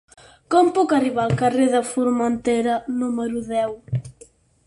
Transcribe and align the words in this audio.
Com 0.53 0.69
puc 0.77 0.93
arribar 0.99 1.25
al 1.25 1.33
carrer 1.41 1.67
de 1.75 1.81
Formentera 1.91 2.77
número 3.03 3.43
deu? 3.53 3.77